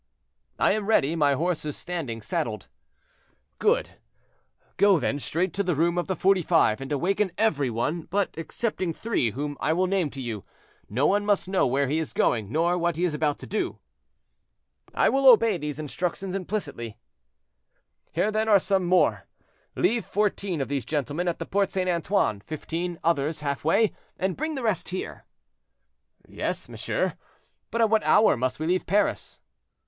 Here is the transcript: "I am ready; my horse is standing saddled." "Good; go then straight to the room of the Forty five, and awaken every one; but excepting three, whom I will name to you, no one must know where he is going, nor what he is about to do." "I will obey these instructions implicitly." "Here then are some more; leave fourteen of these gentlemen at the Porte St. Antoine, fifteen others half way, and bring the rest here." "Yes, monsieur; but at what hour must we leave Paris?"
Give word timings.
"I 0.57 0.71
am 0.71 0.87
ready; 0.87 1.15
my 1.15 1.33
horse 1.33 1.63
is 1.63 1.77
standing 1.77 2.23
saddled." 2.23 2.67
"Good; 3.59 3.97
go 4.77 4.97
then 4.97 5.19
straight 5.19 5.53
to 5.53 5.61
the 5.63 5.75
room 5.75 5.95
of 5.99 6.07
the 6.07 6.15
Forty 6.15 6.41
five, 6.41 6.81
and 6.81 6.91
awaken 6.91 7.31
every 7.37 7.69
one; 7.69 8.07
but 8.09 8.33
excepting 8.35 8.93
three, 8.93 9.29
whom 9.29 9.57
I 9.59 9.73
will 9.73 9.85
name 9.85 10.09
to 10.09 10.19
you, 10.19 10.43
no 10.89 11.05
one 11.05 11.23
must 11.23 11.47
know 11.47 11.67
where 11.67 11.87
he 11.87 11.99
is 11.99 12.13
going, 12.13 12.51
nor 12.51 12.79
what 12.79 12.95
he 12.95 13.05
is 13.05 13.13
about 13.13 13.37
to 13.41 13.45
do." 13.45 13.77
"I 14.95 15.07
will 15.07 15.29
obey 15.31 15.59
these 15.59 15.77
instructions 15.77 16.33
implicitly." 16.33 16.97
"Here 18.11 18.31
then 18.31 18.49
are 18.49 18.57
some 18.57 18.85
more; 18.85 19.27
leave 19.75 20.03
fourteen 20.03 20.61
of 20.61 20.67
these 20.67 20.83
gentlemen 20.83 21.27
at 21.27 21.37
the 21.37 21.45
Porte 21.45 21.69
St. 21.69 21.87
Antoine, 21.87 22.39
fifteen 22.41 22.97
others 23.03 23.41
half 23.41 23.63
way, 23.63 23.93
and 24.17 24.35
bring 24.35 24.55
the 24.55 24.63
rest 24.63 24.89
here." 24.89 25.25
"Yes, 26.27 26.67
monsieur; 26.67 27.13
but 27.69 27.81
at 27.81 27.89
what 27.91 28.01
hour 28.03 28.35
must 28.35 28.59
we 28.59 28.65
leave 28.65 28.87
Paris?" 28.87 29.39